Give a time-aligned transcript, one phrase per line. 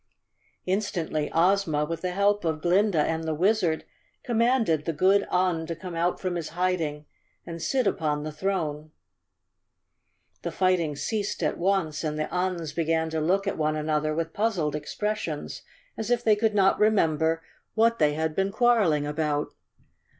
[0.65, 3.85] Instantly Ozma, with the help of Glinda and the Wizard,
[4.23, 7.05] commanded the good Un to come out from his hiding
[7.45, 8.89] and sit upon the throne.
[10.41, 14.33] The fighting ceased at once and the Uns began to look at one another with
[14.33, 15.61] puzzled expressions,
[15.95, 17.43] as if they could not remember
[17.75, 19.53] what they had been quar¬ reling about.